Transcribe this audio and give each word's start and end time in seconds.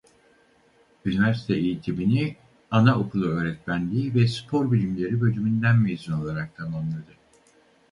Üniversite 1.05 1.53
eğitimini 1.53 2.35
Anaokulu 2.71 3.25
Öğretmenliği 3.25 4.15
ve 4.15 4.27
Spor 4.27 4.71
Bilimleri 4.71 5.21
Bölümünden 5.21 5.79
mezun 5.79 6.13
olarak 6.13 6.55
tamamladı. 6.57 7.11